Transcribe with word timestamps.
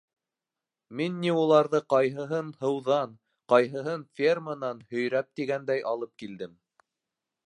Мин 0.99 1.17
ни 1.25 1.33
уларҙы 1.41 1.81
ҡайһыһын 1.93 2.49
һыуҙан, 2.63 3.13
ҡайһыһын 3.53 4.05
ферманан 4.21 4.83
һөйрәп 4.95 5.29
тигәндәй 5.41 5.85
алып 5.93 6.13
килдем. 6.23 6.57